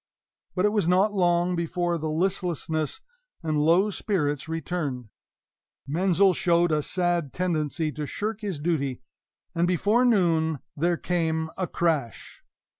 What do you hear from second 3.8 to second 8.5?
spirits returned; Menzel showed a sad tendency to shirk